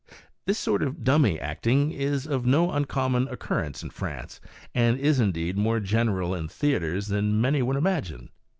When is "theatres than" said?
6.47-7.39